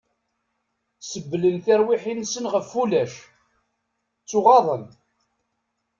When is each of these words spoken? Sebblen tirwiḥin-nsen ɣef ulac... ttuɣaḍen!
Sebblen 1.09 1.57
tirwiḥin-nsen 1.65 2.45
ɣef 2.53 2.69
ulac... 2.81 3.13
ttuɣaḍen! 4.21 4.85